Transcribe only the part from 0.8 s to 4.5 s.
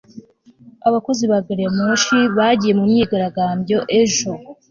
abakozi ba gari ya moshi bagiye mu myigaragambyo ejo